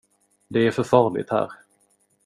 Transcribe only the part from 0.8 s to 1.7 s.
farligt här.